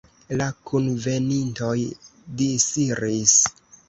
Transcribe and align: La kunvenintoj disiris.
La 0.37 0.45
kunvenintoj 0.69 1.73
disiris. 2.39 3.35